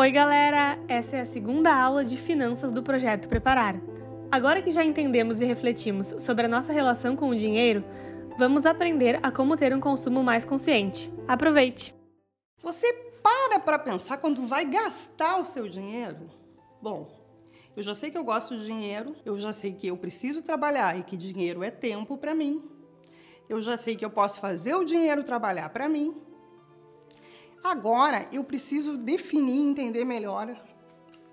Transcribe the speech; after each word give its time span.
Oi, 0.00 0.10
galera! 0.10 0.82
Essa 0.88 1.18
é 1.18 1.20
a 1.20 1.26
segunda 1.26 1.78
aula 1.78 2.02
de 2.02 2.16
finanças 2.16 2.72
do 2.72 2.82
projeto 2.82 3.28
Preparar. 3.28 3.78
Agora 4.32 4.62
que 4.62 4.70
já 4.70 4.82
entendemos 4.82 5.42
e 5.42 5.44
refletimos 5.44 6.14
sobre 6.18 6.46
a 6.46 6.48
nossa 6.48 6.72
relação 6.72 7.14
com 7.14 7.28
o 7.28 7.36
dinheiro, 7.36 7.84
vamos 8.38 8.64
aprender 8.64 9.20
a 9.22 9.30
como 9.30 9.58
ter 9.58 9.74
um 9.74 9.78
consumo 9.78 10.22
mais 10.22 10.42
consciente. 10.42 11.12
Aproveite! 11.28 11.94
Você 12.62 12.90
para 13.22 13.58
para 13.60 13.78
pensar 13.78 14.16
quando 14.16 14.46
vai 14.46 14.64
gastar 14.64 15.36
o 15.36 15.44
seu 15.44 15.68
dinheiro? 15.68 16.28
Bom, 16.80 17.06
eu 17.76 17.82
já 17.82 17.94
sei 17.94 18.10
que 18.10 18.16
eu 18.16 18.24
gosto 18.24 18.56
de 18.56 18.64
dinheiro, 18.64 19.14
eu 19.22 19.38
já 19.38 19.52
sei 19.52 19.74
que 19.74 19.86
eu 19.86 19.98
preciso 19.98 20.40
trabalhar 20.40 20.98
e 20.98 21.02
que 21.02 21.14
dinheiro 21.14 21.62
é 21.62 21.70
tempo 21.70 22.16
para 22.16 22.34
mim. 22.34 22.66
Eu 23.50 23.60
já 23.60 23.76
sei 23.76 23.94
que 23.96 24.04
eu 24.06 24.10
posso 24.10 24.40
fazer 24.40 24.74
o 24.74 24.82
dinheiro 24.82 25.22
trabalhar 25.24 25.68
para 25.68 25.90
mim. 25.90 26.29
Agora 27.62 28.26
eu 28.32 28.42
preciso 28.42 28.96
definir 28.96 29.56
e 29.56 29.68
entender 29.68 30.04
melhor 30.04 30.54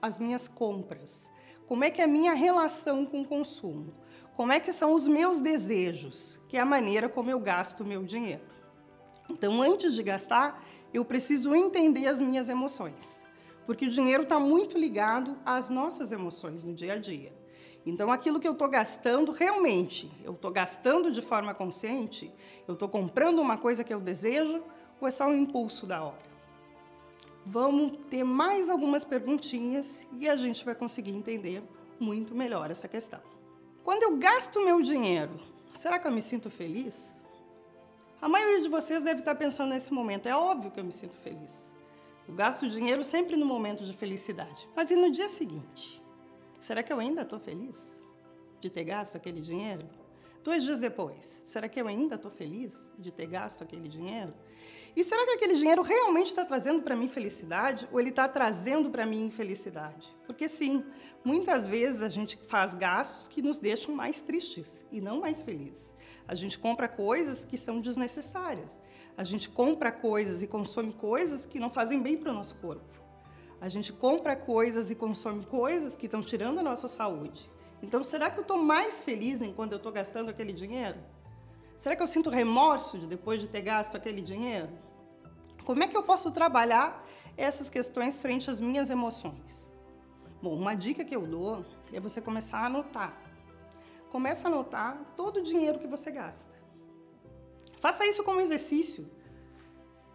as 0.02 0.20
minhas 0.20 0.48
compras. 0.48 1.30
Como 1.66 1.84
é 1.84 1.90
que 1.90 2.02
é 2.02 2.04
a 2.04 2.08
minha 2.08 2.34
relação 2.34 3.06
com 3.06 3.22
o 3.22 3.28
consumo? 3.28 3.94
Como 4.36 4.52
é 4.52 4.60
que 4.60 4.72
são 4.72 4.94
os 4.94 5.08
meus 5.08 5.40
desejos, 5.40 6.40
que 6.48 6.58
é 6.58 6.60
a 6.60 6.66
maneira 6.66 7.10
como 7.10 7.30
eu 7.30 7.40
gasto 7.40 7.82
o 7.82 7.86
meu 7.86 8.04
dinheiro. 8.04 8.44
Então, 9.30 9.62
antes 9.62 9.94
de 9.94 10.04
gastar, 10.04 10.64
eu 10.94 11.04
preciso 11.04 11.56
entender 11.56 12.08
as 12.08 12.22
minhas 12.22 12.48
emoções, 12.48 13.24
porque 13.66 13.86
o 13.86 13.90
dinheiro 13.90 14.24
está 14.24 14.40
muito 14.40 14.78
ligado 14.78 15.38
às 15.46 15.70
nossas 15.70 16.12
emoções 16.12 16.64
no 16.64 16.74
dia 16.74 16.94
a 16.94 16.98
dia. 16.98 17.36
Então, 17.86 18.12
aquilo 18.12 18.40
que 18.40 18.48
eu 18.48 18.52
estou 18.52 18.68
gastando, 18.68 19.32
realmente, 19.32 20.12
eu 20.24 20.34
estou 20.34 20.52
gastando 20.52 21.12
de 21.12 21.22
forma 21.22 21.54
consciente, 21.54 22.32
eu 22.68 22.74
estou 22.74 22.88
comprando 22.88 23.40
uma 23.40 23.58
coisa 23.58 23.84
que 23.84 23.94
eu 23.94 24.00
desejo, 24.00 24.64
ou 25.00 25.08
é 25.08 25.12
só 25.12 25.28
um 25.28 25.36
impulso 25.36 25.86
da 25.86 26.04
hora? 26.04 26.28
Vamos 27.46 28.06
ter 28.10 28.24
mais 28.24 28.70
algumas 28.70 29.06
perguntinhas 29.06 30.06
e 30.20 30.28
a 30.28 30.36
gente 30.36 30.66
vai 30.66 30.76
conseguir 30.76 31.12
entender 31.12 31.64
muito 32.00 32.36
melhor 32.36 32.70
essa 32.70 32.88
questão. 32.88 33.22
Quando 33.84 34.04
eu 34.04 34.18
gasto 34.18 34.64
meu 34.64 34.82
dinheiro, 34.82 35.40
será 35.72 35.98
que 35.98 36.08
eu 36.08 36.12
me 36.12 36.22
sinto 36.22 36.50
feliz? 36.50 37.24
A 38.22 38.28
maioria 38.28 38.62
de 38.62 38.68
vocês 38.68 39.02
deve 39.02 39.20
estar 39.20 39.36
pensando 39.36 39.70
nesse 39.70 39.94
momento. 39.94 40.28
É 40.28 40.36
óbvio 40.36 40.72
que 40.72 40.80
eu 40.80 40.84
me 40.84 40.92
sinto 40.92 41.16
feliz. 41.18 41.72
Eu 42.28 42.34
gasto 42.34 42.68
dinheiro 42.68 43.04
sempre 43.04 43.38
no 43.38 43.46
momento 43.46 43.86
de 43.86 43.94
felicidade. 43.94 44.68
Mas 44.76 44.92
e 44.92 44.96
no 44.96 45.10
dia 45.12 45.30
seguinte? 45.30 46.04
Será 46.60 46.84
que 46.84 46.92
eu 46.92 47.00
ainda 47.00 47.22
estou 47.22 47.40
feliz 47.40 48.02
de 48.60 48.70
ter 48.70 48.84
gasto 48.84 49.16
aquele 49.16 49.40
dinheiro? 49.40 49.88
Dois 50.48 50.64
dias 50.64 50.80
depois, 50.80 51.42
será 51.44 51.68
que 51.68 51.78
eu 51.78 51.90
ainda 51.90 52.16
estou 52.16 52.32
feliz 52.32 52.94
de 52.98 53.12
ter 53.12 53.26
gasto 53.26 53.66
aquele 53.66 53.90
dinheiro? 53.90 54.34
E 54.96 55.04
será 55.04 55.26
que 55.26 55.32
aquele 55.32 55.56
dinheiro 55.56 55.82
realmente 55.82 56.28
está 56.28 56.46
trazendo 56.46 56.82
para 56.82 56.96
mim 56.96 57.10
felicidade 57.10 57.86
ou 57.92 58.00
ele 58.00 58.12
está 58.12 58.30
trazendo 58.30 58.90
para 58.90 59.06
mim 59.06 59.26
infelicidade? 59.26 60.08
Porque 60.26 60.48
sim, 60.48 60.86
muitas 61.22 61.68
vezes 61.68 62.02
a 62.02 62.08
gente 62.08 62.40
faz 62.48 62.74
gastos 62.74 63.28
que 63.28 63.42
nos 63.42 63.60
deixam 63.60 63.94
mais 63.94 64.22
tristes 64.22 64.86
e 64.90 65.02
não 65.02 65.20
mais 65.20 65.44
felizes. 65.44 65.98
A 66.26 66.34
gente 66.34 66.58
compra 66.58 66.88
coisas 66.88 67.44
que 67.44 67.58
são 67.58 67.82
desnecessárias. 67.82 68.80
A 69.18 69.26
gente 69.26 69.50
compra 69.50 69.92
coisas 69.92 70.42
e 70.42 70.48
consome 70.48 70.94
coisas 70.94 71.46
que 71.46 71.60
não 71.60 71.70
fazem 71.70 72.02
bem 72.02 72.18
para 72.18 72.32
o 72.32 72.34
nosso 72.34 72.56
corpo. 72.56 73.04
A 73.60 73.68
gente 73.68 73.92
compra 73.92 74.34
coisas 74.34 74.90
e 74.90 74.96
consome 74.96 75.46
coisas 75.46 75.98
que 75.98 76.06
estão 76.06 76.22
tirando 76.22 76.60
a 76.60 76.64
nossa 76.64 76.88
saúde. 76.88 77.50
Então, 77.82 78.04
será 78.04 78.30
que 78.30 78.38
eu 78.38 78.42
estou 78.42 78.58
mais 78.58 79.00
feliz 79.00 79.42
enquanto 79.42 79.72
eu 79.74 79.78
estou 79.78 79.92
gastando 79.92 80.30
aquele 80.30 80.52
dinheiro? 80.52 80.98
Será 81.78 81.96
que 81.96 82.02
eu 82.02 82.08
sinto 82.08 82.30
remorso 82.30 82.98
de 82.98 83.06
depois 83.06 83.40
de 83.40 83.48
ter 83.48 83.62
gasto 83.62 83.96
aquele 83.96 84.22
dinheiro? 84.22 84.70
Como 85.64 85.84
é 85.84 85.88
que 85.88 85.96
eu 85.96 86.04
posso 86.04 86.32
trabalhar 86.32 87.06
essas 87.36 87.70
questões 87.70 88.18
frente 88.18 88.50
às 88.50 88.60
minhas 88.60 88.90
emoções? 88.90 89.72
Bom, 90.42 90.56
uma 90.56 90.76
dica 90.76 91.04
que 91.04 91.16
eu 91.16 91.28
dou 91.28 91.66
é 91.94 92.00
você 92.00 92.22
começar 92.22 92.60
a 92.60 92.66
anotar. 92.66 93.22
Comece 94.10 94.46
a 94.46 94.48
anotar 94.48 94.98
todo 95.16 95.38
o 95.38 95.44
dinheiro 95.44 95.78
que 95.78 95.88
você 95.88 96.10
gasta. 96.10 96.56
Faça 97.80 98.06
isso 98.06 98.24
como 98.24 98.40
exercício. 98.40 99.10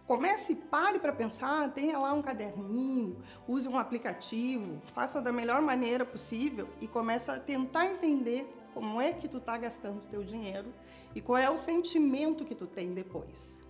Comece, 0.05 0.53
pare 0.53 0.99
para 0.99 1.13
pensar, 1.13 1.71
tenha 1.73 1.97
lá 1.97 2.13
um 2.13 2.21
caderninho, 2.21 3.21
use 3.47 3.67
um 3.69 3.77
aplicativo, 3.77 4.81
faça 4.93 5.21
da 5.21 5.31
melhor 5.31 5.61
maneira 5.61 6.03
possível 6.03 6.67
e 6.81 6.87
comece 6.87 7.31
a 7.31 7.39
tentar 7.39 7.85
entender 7.85 8.53
como 8.73 8.99
é 8.99 9.13
que 9.13 9.29
tu 9.29 9.37
está 9.37 9.57
gastando 9.57 9.99
o 9.99 10.07
teu 10.09 10.23
dinheiro 10.23 10.73
e 11.15 11.21
qual 11.21 11.37
é 11.37 11.49
o 11.49 11.55
sentimento 11.55 12.43
que 12.43 12.53
tu 12.53 12.67
tem 12.67 12.93
depois. 12.93 13.61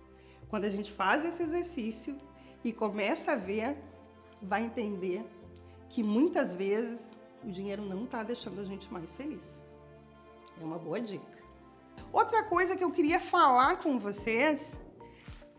Quando 0.48 0.64
a 0.64 0.68
gente 0.68 0.92
faz 0.92 1.24
esse 1.24 1.42
exercício 1.42 2.16
e 2.64 2.72
começa 2.72 3.32
a 3.32 3.36
ver, 3.36 3.76
vai 4.42 4.64
entender 4.64 5.24
que 5.88 6.02
muitas 6.02 6.52
vezes 6.52 7.16
o 7.44 7.50
dinheiro 7.50 7.82
não 7.82 8.04
está 8.04 8.24
deixando 8.24 8.60
a 8.60 8.64
gente 8.64 8.92
mais 8.92 9.12
feliz. 9.12 9.64
É 10.60 10.64
uma 10.64 10.78
boa 10.78 11.00
dica. 11.00 11.38
Outra 12.12 12.42
coisa 12.44 12.74
que 12.74 12.82
eu 12.82 12.90
queria 12.90 13.20
falar 13.20 13.76
com 13.78 13.98
vocês 13.98 14.76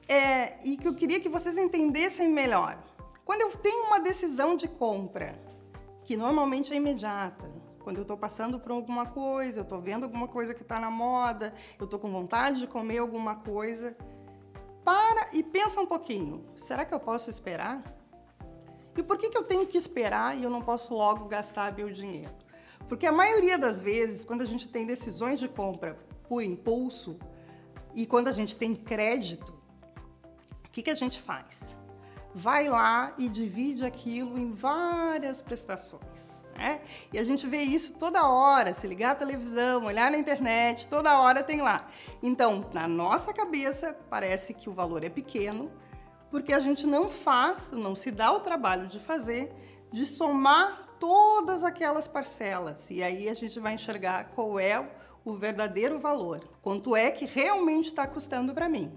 é, 0.08 0.58
e 0.64 0.78
que 0.78 0.88
eu 0.88 0.96
queria 0.96 1.20
que 1.20 1.30
vocês 1.30 1.58
entendessem 1.58 2.30
melhor. 2.30 2.78
Quando 3.24 3.42
eu 3.42 3.52
tenho 3.58 3.86
uma 3.88 4.00
decisão 4.00 4.56
de 4.56 4.68
compra, 4.68 5.40
que 6.04 6.16
normalmente 6.16 6.74
é 6.74 6.76
imediata, 6.76 7.52
quando 7.80 7.98
eu 7.98 8.02
estou 8.04 8.18
passando 8.18 8.60
por 8.60 8.72
alguma 8.72 9.06
coisa, 9.06 9.60
eu 9.60 9.64
estou 9.64 9.80
vendo 9.80 10.04
alguma 10.04 10.28
coisa 10.28 10.54
que 10.54 10.62
está 10.62 10.80
na 10.80 10.90
moda, 10.90 11.54
eu 11.80 11.86
estou 11.86 12.00
com 12.00 12.12
vontade 12.12 12.60
de 12.60 12.68
comer 12.68 13.00
alguma 13.00 13.36
coisa, 13.36 13.96
para 14.84 15.30
e 15.34 15.42
pensa 15.42 15.82
um 15.82 15.86
pouquinho. 15.86 16.46
Será 16.56 16.86
que 16.86 16.94
eu 16.94 17.00
posso 17.00 17.30
esperar? 17.30 17.84
E 18.96 19.04
por 19.04 19.18
que, 19.18 19.30
que 19.30 19.38
eu 19.38 19.44
tenho 19.44 19.66
que 19.66 19.78
esperar 19.78 20.38
e 20.38 20.44
eu 20.44 20.50
não 20.50 20.62
posso 20.62 20.94
logo 20.94 21.26
gastar 21.26 21.76
meu 21.76 21.90
dinheiro? 21.90 22.34
Porque 22.88 23.08
a 23.08 23.12
maioria 23.12 23.58
das 23.58 23.80
vezes, 23.80 24.24
quando 24.24 24.42
a 24.42 24.46
gente 24.46 24.68
tem 24.68 24.86
decisões 24.86 25.40
de 25.40 25.48
compra 25.48 25.98
por 26.30 26.44
impulso 26.44 27.18
e 27.96 28.06
quando 28.06 28.28
a 28.28 28.32
gente 28.32 28.56
tem 28.56 28.76
crédito, 28.76 29.55
que, 30.76 30.84
que 30.84 30.92
a 30.92 30.96
gente 30.96 31.22
faz? 31.22 31.74
Vai 32.34 32.68
lá 32.68 33.14
e 33.18 33.30
divide 33.30 33.86
aquilo 33.86 34.38
em 34.38 34.52
várias 34.52 35.42
prestações. 35.42 36.44
Né? 36.54 36.82
E 37.14 37.18
a 37.18 37.24
gente 37.24 37.48
vê 37.48 37.62
isso 37.62 37.94
toda 37.94 38.28
hora, 38.28 38.74
se 38.74 38.86
ligar 38.86 39.12
a 39.12 39.16
televisão, 39.16 39.86
olhar 39.86 40.12
na 40.12 40.18
internet, 40.18 40.90
toda 40.90 41.18
hora 41.18 41.42
tem 41.42 41.62
lá. 41.62 41.88
Então, 42.22 42.70
na 42.74 42.90
nossa 42.90 43.34
cabeça, 43.34 43.98
parece 44.10 44.54
que 44.54 44.70
o 44.70 44.74
valor 44.74 45.02
é 45.06 45.10
pequeno, 45.10 45.72
porque 46.30 46.52
a 46.52 46.60
gente 46.60 46.86
não 46.86 47.10
faz, 47.10 47.72
não 47.72 47.96
se 47.96 48.12
dá 48.12 48.34
o 48.34 48.42
trabalho 48.42 48.86
de 48.88 49.00
fazer, 49.00 49.54
de 49.94 50.06
somar 50.06 50.98
todas 51.00 51.64
aquelas 51.64 52.06
parcelas. 52.06 52.90
E 52.92 53.02
aí 53.02 53.30
a 53.30 53.34
gente 53.34 53.62
vai 53.62 53.76
enxergar 53.76 54.26
qual 54.36 54.60
é 54.60 54.86
o 55.24 55.36
verdadeiro 55.36 56.00
valor, 56.00 56.48
quanto 56.62 56.98
é 56.98 57.10
que 57.12 57.26
realmente 57.26 57.88
está 57.88 58.06
custando 58.06 58.54
para 58.54 58.68
mim. 58.68 58.92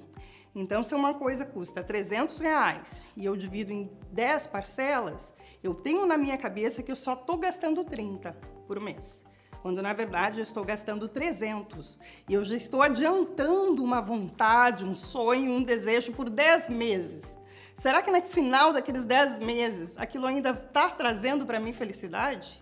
Então, 0.60 0.82
se 0.82 0.92
uma 0.92 1.14
coisa 1.14 1.46
custa 1.46 1.84
300 1.84 2.40
reais 2.40 3.00
e 3.16 3.24
eu 3.24 3.36
divido 3.36 3.70
em 3.70 3.88
10 4.10 4.48
parcelas, 4.48 5.32
eu 5.62 5.72
tenho 5.72 6.04
na 6.04 6.18
minha 6.18 6.36
cabeça 6.36 6.82
que 6.82 6.90
eu 6.90 6.96
só 6.96 7.12
estou 7.12 7.36
gastando 7.36 7.84
30 7.84 8.32
por 8.66 8.80
mês. 8.80 9.22
Quando 9.62 9.80
na 9.80 9.92
verdade 9.92 10.38
eu 10.38 10.42
estou 10.42 10.64
gastando 10.64 11.06
300 11.06 11.96
e 12.28 12.34
eu 12.34 12.44
já 12.44 12.56
estou 12.56 12.82
adiantando 12.82 13.84
uma 13.84 14.00
vontade, 14.00 14.84
um 14.84 14.96
sonho, 14.96 15.52
um 15.52 15.62
desejo 15.62 16.10
por 16.10 16.28
10 16.28 16.70
meses. 16.70 17.38
Será 17.72 18.02
que 18.02 18.10
no 18.10 18.20
final 18.22 18.72
daqueles 18.72 19.04
10 19.04 19.38
meses 19.38 19.96
aquilo 19.96 20.26
ainda 20.26 20.50
está 20.50 20.90
trazendo 20.90 21.46
para 21.46 21.60
mim 21.60 21.72
felicidade? 21.72 22.60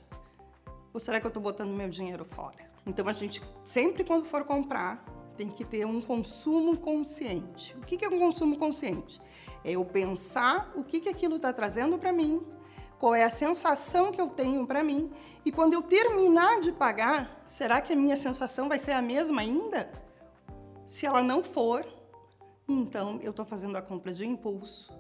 Ou 0.92 1.00
será 1.00 1.18
que 1.18 1.24
eu 1.24 1.28
estou 1.28 1.42
botando 1.42 1.70
meu 1.70 1.88
dinheiro 1.88 2.26
fora? 2.26 2.58
Então 2.86 3.08
a 3.08 3.14
gente 3.14 3.42
sempre 3.64 4.04
quando 4.04 4.26
for 4.26 4.44
comprar 4.44 5.02
tem 5.36 5.48
que 5.48 5.64
ter 5.64 5.86
um 5.86 6.00
consumo 6.00 6.76
consciente. 6.76 7.76
O 7.76 7.80
que 7.80 8.04
é 8.04 8.08
um 8.08 8.18
consumo 8.18 8.56
consciente? 8.56 9.20
É 9.62 9.72
eu 9.72 9.84
pensar 9.84 10.72
o 10.74 10.82
que, 10.82 11.00
que 11.00 11.08
aquilo 11.08 11.36
está 11.36 11.52
trazendo 11.52 11.98
para 11.98 12.12
mim, 12.12 12.42
qual 12.98 13.14
é 13.14 13.24
a 13.24 13.30
sensação 13.30 14.10
que 14.10 14.20
eu 14.20 14.28
tenho 14.28 14.66
para 14.66 14.82
mim, 14.82 15.12
e 15.44 15.52
quando 15.52 15.74
eu 15.74 15.82
terminar 15.82 16.60
de 16.60 16.72
pagar, 16.72 17.44
será 17.46 17.80
que 17.80 17.92
a 17.92 17.96
minha 17.96 18.16
sensação 18.16 18.68
vai 18.68 18.78
ser 18.78 18.92
a 18.92 19.02
mesma 19.02 19.42
ainda? 19.42 19.90
Se 20.86 21.04
ela 21.04 21.22
não 21.22 21.44
for, 21.44 21.86
então 22.66 23.18
eu 23.20 23.30
estou 23.30 23.44
fazendo 23.44 23.76
a 23.76 23.82
compra 23.82 24.12
de 24.12 24.26
impulso 24.26 24.90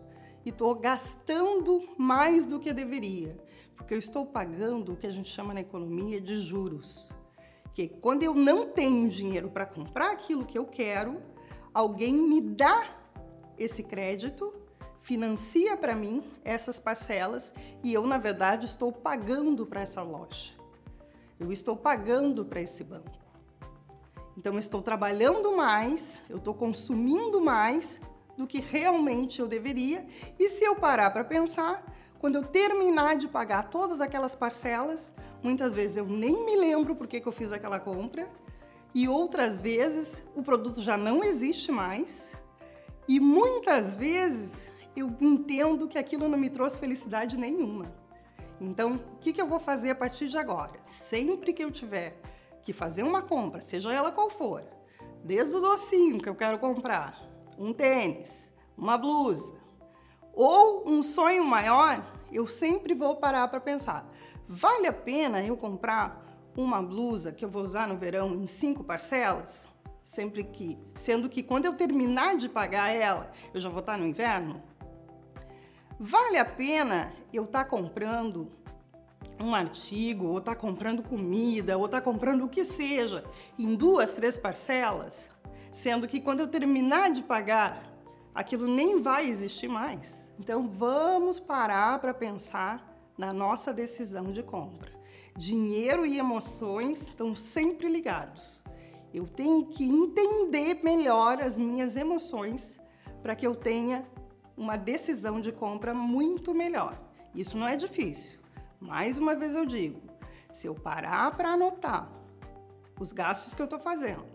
e 0.44 0.50
estou 0.50 0.74
gastando 0.74 1.88
mais 1.96 2.44
do 2.44 2.60
que 2.60 2.72
deveria, 2.72 3.36
porque 3.74 3.94
eu 3.94 3.98
estou 3.98 4.26
pagando 4.26 4.92
o 4.92 4.96
que 4.96 5.06
a 5.06 5.12
gente 5.12 5.30
chama 5.30 5.54
na 5.54 5.60
economia 5.60 6.20
de 6.20 6.36
juros 6.38 7.10
que 7.76 7.88
quando 7.88 8.22
eu 8.22 8.32
não 8.32 8.66
tenho 8.66 9.06
dinheiro 9.06 9.50
para 9.50 9.66
comprar 9.66 10.10
aquilo 10.10 10.46
que 10.46 10.56
eu 10.56 10.64
quero, 10.64 11.20
alguém 11.74 12.16
me 12.16 12.40
dá 12.40 12.96
esse 13.58 13.82
crédito, 13.82 14.50
financia 15.02 15.76
para 15.76 15.94
mim 15.94 16.24
essas 16.42 16.80
parcelas 16.80 17.52
e 17.84 17.92
eu, 17.92 18.06
na 18.06 18.16
verdade, 18.16 18.64
estou 18.64 18.90
pagando 18.90 19.66
para 19.66 19.82
essa 19.82 20.00
loja. 20.00 20.54
Eu 21.38 21.52
estou 21.52 21.76
pagando 21.76 22.46
para 22.46 22.62
esse 22.62 22.82
banco. 22.82 23.20
Então, 24.38 24.54
eu 24.54 24.58
estou 24.58 24.80
trabalhando 24.80 25.54
mais, 25.54 26.18
eu 26.30 26.38
estou 26.38 26.54
consumindo 26.54 27.42
mais 27.42 28.00
do 28.38 28.46
que 28.46 28.58
realmente 28.58 29.38
eu 29.38 29.46
deveria. 29.46 30.06
E 30.38 30.48
se 30.48 30.64
eu 30.64 30.76
parar 30.76 31.10
para 31.10 31.24
pensar, 31.24 31.84
Quando 32.18 32.36
eu 32.36 32.42
terminar 32.42 33.16
de 33.16 33.28
pagar 33.28 33.64
todas 33.70 34.00
aquelas 34.00 34.34
parcelas, 34.34 35.12
muitas 35.42 35.74
vezes 35.74 35.96
eu 35.96 36.06
nem 36.06 36.44
me 36.44 36.56
lembro 36.56 36.94
por 36.94 37.06
que, 37.06 37.22
eu 37.24 37.32
fiz 37.32 37.52
aquela 37.52 37.78
compra, 37.78 38.28
e 38.94 39.06
outras 39.08 39.58
vezes 39.58 40.22
o 40.34 40.42
produto 40.42 40.80
já 40.80 40.96
não 40.96 41.22
existe 41.22 41.70
mais, 41.70 42.32
e 43.06 43.20
muitas 43.20 43.92
vezes 43.92 44.70
eu 44.96 45.14
entendo 45.20 45.86
que 45.86 45.98
aquilo 45.98 46.28
não 46.28 46.38
me 46.38 46.48
trouxe 46.48 46.78
felicidade 46.78 47.36
nenhuma. 47.36 47.92
Então, 48.58 48.94
o 48.94 49.18
que, 49.18 49.34
que 49.34 49.40
eu 49.40 49.46
vou 49.46 49.60
fazer 49.60 49.90
a 49.90 49.94
partir 49.94 50.28
de 50.28 50.38
agora? 50.38 50.80
Sempre 50.86 51.52
que 51.52 51.62
eu 51.62 51.70
tiver 51.70 52.18
que 52.62 52.72
fazer 52.72 53.02
uma 53.02 53.20
compra, 53.20 53.60
seja 53.60 53.92
ela 53.92 54.10
qual 54.10 54.30
for, 54.30 54.64
desde 55.22 55.54
o 55.54 55.60
docinho 55.60 56.20
que 56.20 56.28
eu 56.28 56.34
quero 56.34 56.58
comprar, 56.58 57.20
um 57.58 57.72
tênis, 57.72 58.50
uma 58.76 58.96
blusa, 58.96 59.54
ou 60.36 60.86
um 60.86 61.02
sonho 61.02 61.42
maior, 61.42 62.04
eu 62.30 62.46
sempre 62.46 62.94
vou 62.94 63.16
parar 63.16 63.48
para 63.48 63.58
pensar: 63.58 64.06
vale 64.46 64.86
a 64.86 64.92
pena 64.92 65.42
eu 65.42 65.56
comprar 65.56 66.24
uma 66.56 66.82
blusa 66.82 67.32
que 67.32 67.44
eu 67.44 67.48
vou 67.48 67.62
usar 67.62 67.88
no 67.88 67.96
verão 67.96 68.34
em 68.34 68.46
cinco 68.46 68.84
parcelas? 68.84 69.68
Sempre 70.04 70.44
que, 70.44 70.78
sendo 70.94 71.28
que 71.28 71.42
quando 71.42 71.64
eu 71.64 71.72
terminar 71.72 72.36
de 72.36 72.48
pagar 72.48 72.90
ela, 72.90 73.32
eu 73.52 73.60
já 73.60 73.68
vou 73.68 73.80
estar 73.80 73.96
no 73.98 74.06
inverno? 74.06 74.62
Vale 75.98 76.36
a 76.36 76.44
pena 76.44 77.10
eu 77.32 77.44
estar 77.44 77.64
comprando 77.64 78.52
um 79.40 79.54
artigo, 79.54 80.26
ou 80.26 80.38
estar 80.38 80.54
comprando 80.54 81.02
comida, 81.02 81.76
ou 81.76 81.86
estar 81.86 82.00
comprando 82.02 82.44
o 82.44 82.48
que 82.48 82.64
seja, 82.64 83.24
em 83.58 83.74
duas, 83.74 84.12
três 84.12 84.38
parcelas, 84.38 85.28
sendo 85.72 86.06
que 86.06 86.20
quando 86.20 86.40
eu 86.40 86.48
terminar 86.48 87.10
de 87.10 87.22
pagar 87.22 87.95
aquilo 88.36 88.68
nem 88.68 89.00
vai 89.00 89.26
existir 89.26 89.66
mais. 89.66 90.30
Então 90.38 90.68
vamos 90.68 91.40
parar 91.40 91.98
para 91.98 92.12
pensar 92.12 92.94
na 93.16 93.32
nossa 93.32 93.72
decisão 93.72 94.30
de 94.30 94.42
compra. 94.42 94.92
Dinheiro 95.34 96.04
e 96.04 96.18
emoções 96.18 97.08
estão 97.08 97.34
sempre 97.34 97.88
ligados. 97.88 98.62
Eu 99.12 99.26
tenho 99.26 99.64
que 99.64 99.84
entender 99.88 100.80
melhor 100.84 101.40
as 101.40 101.58
minhas 101.58 101.96
emoções 101.96 102.78
para 103.22 103.34
que 103.34 103.46
eu 103.46 103.54
tenha 103.54 104.06
uma 104.54 104.76
decisão 104.76 105.40
de 105.40 105.50
compra 105.50 105.94
muito 105.94 106.54
melhor. 106.54 107.00
Isso 107.34 107.56
não 107.56 107.66
é 107.66 107.74
difícil. 107.74 108.38
Mais 108.78 109.16
uma 109.16 109.34
vez 109.34 109.54
eu 109.54 109.64
digo, 109.64 110.02
se 110.52 110.66
eu 110.66 110.74
parar 110.74 111.34
para 111.34 111.52
anotar 111.52 112.12
os 113.00 113.12
gastos 113.12 113.54
que 113.54 113.62
eu 113.62 113.64
estou 113.64 113.78
fazendo, 113.78 114.26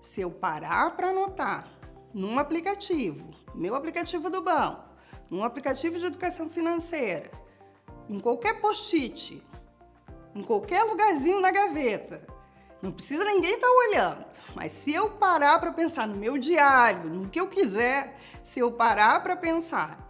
se 0.00 0.22
eu 0.22 0.30
parar 0.30 0.96
para 0.96 1.10
anotar 1.10 1.75
num 2.12 2.38
aplicativo, 2.38 3.30
meu 3.54 3.74
aplicativo 3.74 4.30
do 4.30 4.42
banco, 4.42 4.84
num 5.30 5.44
aplicativo 5.44 5.98
de 5.98 6.06
educação 6.06 6.48
financeira, 6.48 7.30
em 8.08 8.18
qualquer 8.20 8.60
post-it, 8.60 9.42
em 10.34 10.42
qualquer 10.42 10.82
lugarzinho 10.84 11.40
na 11.40 11.50
gaveta, 11.50 12.26
não 12.82 12.92
precisa 12.92 13.24
ninguém 13.24 13.54
estar 13.54 13.66
tá 13.66 13.72
olhando, 13.72 14.24
mas 14.54 14.72
se 14.72 14.92
eu 14.92 15.10
parar 15.10 15.58
para 15.58 15.72
pensar 15.72 16.06
no 16.06 16.16
meu 16.16 16.38
diário, 16.38 17.10
no 17.10 17.28
que 17.28 17.40
eu 17.40 17.48
quiser, 17.48 18.16
se 18.42 18.60
eu 18.60 18.70
parar 18.70 19.22
para 19.22 19.34
pensar 19.34 20.06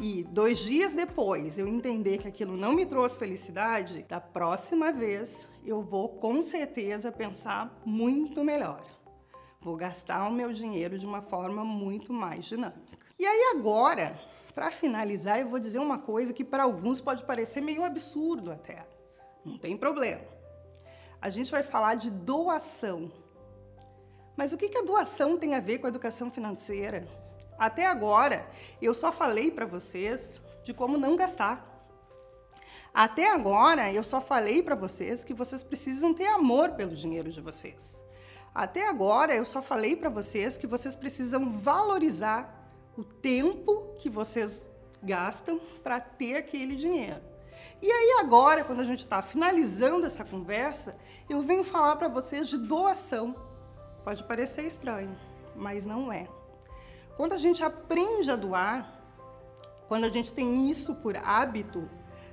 e 0.00 0.24
dois 0.24 0.60
dias 0.60 0.94
depois 0.94 1.58
eu 1.58 1.66
entender 1.68 2.18
que 2.18 2.28
aquilo 2.28 2.56
não 2.56 2.72
me 2.72 2.86
trouxe 2.86 3.18
felicidade, 3.18 4.04
da 4.08 4.20
próxima 4.20 4.92
vez 4.92 5.46
eu 5.64 5.82
vou 5.82 6.08
com 6.08 6.40
certeza 6.42 7.12
pensar 7.12 7.78
muito 7.84 8.42
melhor 8.42 8.99
vou 9.60 9.76
gastar 9.76 10.26
o 10.26 10.32
meu 10.32 10.52
dinheiro 10.52 10.98
de 10.98 11.06
uma 11.06 11.20
forma 11.20 11.64
muito 11.64 12.12
mais 12.12 12.46
dinâmica. 12.46 12.98
E 13.18 13.26
aí 13.26 13.54
agora, 13.54 14.18
para 14.54 14.70
finalizar, 14.70 15.38
eu 15.38 15.48
vou 15.48 15.58
dizer 15.58 15.78
uma 15.78 15.98
coisa 15.98 16.32
que 16.32 16.44
para 16.44 16.62
alguns 16.62 17.00
pode 17.00 17.22
parecer 17.24 17.60
meio 17.60 17.84
absurdo 17.84 18.50
até. 18.50 18.86
Não 19.44 19.58
tem 19.58 19.76
problema. 19.76 20.22
A 21.20 21.28
gente 21.28 21.50
vai 21.50 21.62
falar 21.62 21.96
de 21.96 22.10
doação. 22.10 23.12
Mas 24.36 24.52
o 24.52 24.56
que 24.56 24.76
a 24.78 24.82
doação 24.82 25.36
tem 25.36 25.54
a 25.54 25.60
ver 25.60 25.78
com 25.78 25.86
a 25.86 25.90
educação 25.90 26.30
financeira? 26.30 27.06
Até 27.58 27.86
agora, 27.86 28.48
eu 28.80 28.94
só 28.94 29.12
falei 29.12 29.50
para 29.50 29.66
vocês 29.66 30.40
de 30.64 30.72
como 30.72 30.96
não 30.96 31.14
gastar. 31.14 31.66
Até 32.92 33.30
agora, 33.30 33.92
eu 33.92 34.02
só 34.02 34.20
falei 34.20 34.62
para 34.62 34.74
vocês 34.74 35.22
que 35.22 35.34
vocês 35.34 35.62
precisam 35.62 36.14
ter 36.14 36.26
amor 36.26 36.70
pelo 36.70 36.96
dinheiro 36.96 37.30
de 37.30 37.40
vocês. 37.40 38.02
Até 38.54 38.88
agora 38.88 39.34
eu 39.34 39.44
só 39.44 39.62
falei 39.62 39.94
para 39.94 40.10
vocês 40.10 40.56
que 40.56 40.66
vocês 40.66 40.96
precisam 40.96 41.58
valorizar 41.58 42.72
o 42.96 43.04
tempo 43.04 43.94
que 43.98 44.10
vocês 44.10 44.68
gastam 45.02 45.60
para 45.82 46.00
ter 46.00 46.36
aquele 46.36 46.74
dinheiro. 46.74 47.22
E 47.80 47.90
aí 47.90 48.18
agora, 48.20 48.64
quando 48.64 48.80
a 48.80 48.84
gente 48.84 49.04
está 49.04 49.22
finalizando 49.22 50.04
essa 50.04 50.24
conversa, 50.24 50.96
eu 51.28 51.42
venho 51.42 51.64
falar 51.64 51.96
para 51.96 52.08
vocês 52.08 52.48
de 52.48 52.58
doação. 52.58 53.34
Pode 54.04 54.24
parecer 54.24 54.66
estranho, 54.66 55.16
mas 55.54 55.84
não 55.84 56.12
é. 56.12 56.28
Quando 57.16 57.32
a 57.32 57.38
gente 57.38 57.62
aprende 57.62 58.30
a 58.30 58.36
doar, 58.36 59.00
quando 59.88 60.04
a 60.04 60.10
gente 60.10 60.32
tem 60.32 60.70
isso 60.70 60.94
por 60.96 61.16
hábito, 61.16 61.88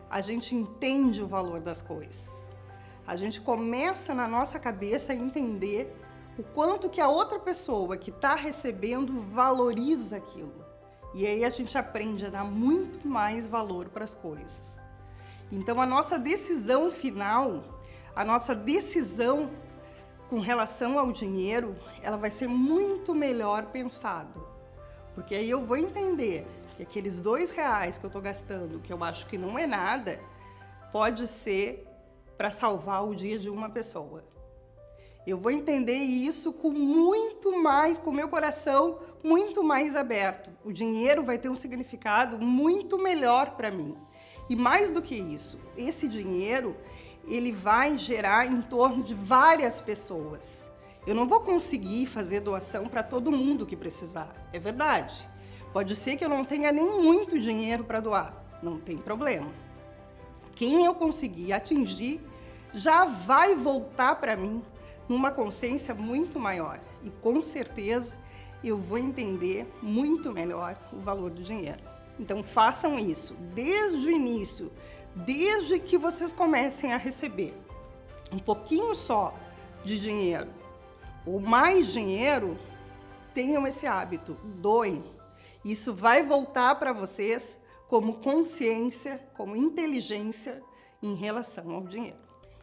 a 0.09 0.21
gente 0.21 0.55
entende 0.55 1.21
o 1.21 1.27
valor 1.27 1.61
das 1.61 1.81
coisas. 1.81 2.49
A 3.05 3.15
gente 3.15 3.39
começa 3.39 4.13
na 4.13 4.27
nossa 4.27 4.59
cabeça 4.59 5.13
a 5.13 5.15
entender 5.15 5.95
o 6.37 6.43
quanto 6.43 6.89
que 6.89 7.01
a 7.01 7.09
outra 7.09 7.39
pessoa 7.39 7.97
que 7.97 8.11
está 8.11 8.35
recebendo 8.35 9.21
valoriza 9.21 10.17
aquilo. 10.17 10.65
E 11.13 11.25
aí 11.25 11.43
a 11.43 11.49
gente 11.49 11.77
aprende 11.77 12.25
a 12.25 12.29
dar 12.29 12.43
muito 12.43 13.07
mais 13.07 13.47
valor 13.47 13.89
para 13.89 14.03
as 14.03 14.13
coisas. 14.13 14.79
Então 15.51 15.81
a 15.81 15.85
nossa 15.85 16.19
decisão 16.19 16.91
final, 16.91 17.63
a 18.15 18.23
nossa 18.23 18.53
decisão 18.53 19.49
com 20.29 20.39
relação 20.39 20.99
ao 20.99 21.11
dinheiro, 21.11 21.75
ela 22.03 22.17
vai 22.17 22.29
ser 22.29 22.47
muito 22.47 23.15
melhor 23.15 23.67
pensado. 23.67 24.45
Porque 25.15 25.33
aí 25.33 25.49
eu 25.49 25.65
vou 25.65 25.77
entender 25.77 26.45
que 26.75 26.83
aqueles 26.83 27.19
dois 27.19 27.49
reais 27.49 27.97
que 27.97 28.05
eu 28.05 28.09
estou 28.09 28.21
gastando, 28.21 28.79
que 28.79 28.93
eu 28.93 29.03
acho 29.03 29.25
que 29.25 29.37
não 29.37 29.57
é 29.57 29.65
nada, 29.65 30.19
pode 30.91 31.27
ser 31.27 31.87
para 32.37 32.51
salvar 32.51 33.03
o 33.03 33.15
dia 33.15 33.39
de 33.39 33.49
uma 33.49 33.69
pessoa. 33.69 34.23
Eu 35.27 35.37
vou 35.37 35.51
entender 35.51 35.97
isso 35.97 36.53
com 36.53 36.71
muito 36.71 37.61
mais, 37.61 37.99
com 37.99 38.13
meu 38.13 38.29
coração 38.29 38.99
muito 39.21 39.61
mais 39.61 39.93
aberto. 39.93 40.49
O 40.63 40.71
dinheiro 40.71 41.21
vai 41.21 41.37
ter 41.37 41.49
um 41.49 41.55
significado 41.55 42.39
muito 42.39 42.97
melhor 42.97 43.57
para 43.57 43.69
mim. 43.69 43.93
E 44.49 44.55
mais 44.55 44.89
do 44.89 45.01
que 45.01 45.15
isso, 45.15 45.59
esse 45.75 46.07
dinheiro 46.07 46.77
ele 47.27 47.51
vai 47.51 47.97
gerar 47.97 48.47
em 48.47 48.61
torno 48.61 49.03
de 49.03 49.13
várias 49.13 49.81
pessoas. 49.81 50.71
Eu 51.05 51.13
não 51.13 51.27
vou 51.27 51.41
conseguir 51.41 52.05
fazer 52.05 52.39
doação 52.39 52.85
para 52.85 53.03
todo 53.03 53.29
mundo 53.29 53.65
que 53.65 53.75
precisar, 53.75 54.33
é 54.53 54.59
verdade. 54.59 55.29
Pode 55.73 55.93
ser 55.97 56.15
que 56.15 56.23
eu 56.23 56.29
não 56.29 56.45
tenha 56.45 56.71
nem 56.71 57.01
muito 57.01 57.37
dinheiro 57.37 57.83
para 57.83 57.99
doar, 57.99 58.45
não 58.63 58.79
tem 58.79 58.97
problema. 58.97 59.51
Quem 60.55 60.85
eu 60.85 60.95
conseguir 60.95 61.51
atingir 61.51 62.21
já 62.73 63.03
vai 63.03 63.55
voltar 63.55 64.15
para 64.15 64.37
mim 64.37 64.63
numa 65.07 65.31
consciência 65.31 65.93
muito 65.93 66.39
maior. 66.39 66.79
E 67.03 67.09
com 67.09 67.41
certeza 67.41 68.15
eu 68.63 68.77
vou 68.77 68.97
entender 68.97 69.67
muito 69.81 70.31
melhor 70.31 70.77
o 70.91 70.97
valor 70.97 71.29
do 71.31 71.43
dinheiro. 71.43 71.81
Então 72.19 72.43
façam 72.43 72.97
isso 72.97 73.35
desde 73.53 74.07
o 74.07 74.11
início, 74.11 74.71
desde 75.15 75.79
que 75.79 75.97
vocês 75.97 76.33
comecem 76.33 76.93
a 76.93 76.97
receber 76.97 77.53
um 78.31 78.39
pouquinho 78.39 78.93
só 78.93 79.33
de 79.83 79.99
dinheiro 79.99 80.49
ou 81.25 81.39
mais 81.39 81.91
dinheiro, 81.91 82.57
tenham 83.33 83.67
esse 83.67 83.85
hábito, 83.85 84.33
doem. 84.43 85.03
Isso 85.63 85.93
vai 85.93 86.23
voltar 86.23 86.75
para 86.75 86.93
vocês 86.93 87.59
como 87.87 88.15
consciência, 88.15 89.19
como 89.35 89.55
inteligência 89.55 90.61
em 91.01 91.13
relação 91.13 91.71
ao 91.71 91.83
dinheiro. 91.83 92.17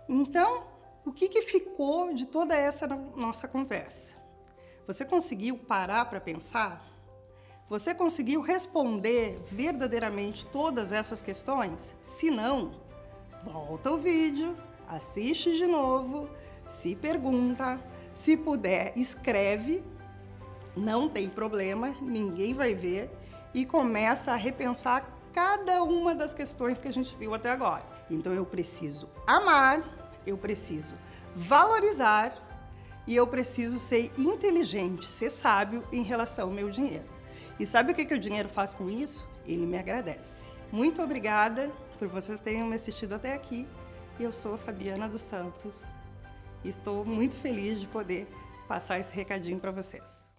Então, 0.09 0.65
o 1.05 1.13
que, 1.13 1.29
que 1.29 1.43
ficou 1.43 2.15
de 2.15 2.27
toda 2.27 2.55
essa 2.55 2.87
nossa 2.87 3.47
conversa? 3.47 4.15
Você 4.87 5.05
conseguiu 5.05 5.59
parar 5.59 6.07
para 6.07 6.21
pensar? 6.21 6.83
Você 7.69 7.95
conseguiu 7.95 8.41
responder 8.41 9.39
verdadeiramente 9.51 10.47
todas 10.47 10.93
essas 10.93 11.21
questões? 11.21 11.95
Se 12.07 12.31
não, 12.31 12.73
volta 13.43 13.91
o 13.91 13.99
vídeo, 13.99 14.57
assiste 14.89 15.57
de 15.57 15.67
novo, 15.67 16.29
se 16.69 16.95
pergunta, 16.95 17.79
se 18.15 18.37
puder, 18.37 18.93
escreve, 18.97 19.85
não 20.77 21.09
tem 21.09 21.29
problema, 21.29 21.95
ninguém 22.01 22.55
vai 22.55 22.75
ver, 22.75 23.11
e 23.53 23.65
começa 23.65 24.33
a 24.33 24.37
repensar 24.37 25.07
cada 25.33 25.83
uma 25.83 26.15
das 26.15 26.33
questões 26.33 26.81
que 26.81 26.89
a 26.89 26.93
gente 26.93 27.15
viu 27.17 27.35
até 27.35 27.51
agora. 27.51 27.85
Então 28.11 28.33
eu 28.33 28.47
preciso 28.47 29.09
amar 29.27 30.04
eu 30.27 30.37
preciso 30.37 30.95
valorizar 31.35 32.41
e 33.07 33.15
eu 33.15 33.27
preciso 33.27 33.79
ser 33.79 34.13
inteligente, 34.17 35.07
ser 35.07 35.31
sábio 35.31 35.87
em 35.93 36.03
relação 36.03 36.49
ao 36.49 36.55
meu 36.55 36.71
dinheiro. 36.71 37.05
E 37.59 37.67
sabe 37.67 37.93
o 37.93 37.95
que, 37.95 38.05
que 38.05 38.15
o 38.15 38.19
dinheiro 38.19 38.49
faz 38.49 38.75
com 38.75 38.89
isso? 38.89 39.29
Ele 39.47 39.67
me 39.67 39.79
agradece. 39.79 40.49
Muito 40.73 41.03
obrigada 41.03 41.71
por 41.99 42.09
vocês 42.09 42.41
terem 42.41 42.65
me 42.65 42.75
assistido 42.75 43.15
até 43.15 43.35
aqui. 43.35 43.69
Eu 44.19 44.33
sou 44.33 44.55
a 44.55 44.59
Fabiana 44.59 45.09
dos 45.09 45.21
Santos 45.21 45.85
e 46.65 46.69
estou 46.69 47.05
muito 47.05 47.37
feliz 47.37 47.81
de 47.81 47.87
poder 47.87 48.27
passar 48.67 48.99
esse 48.99 49.13
recadinho 49.15 49.61
para 49.61 49.71
vocês. 49.71 50.34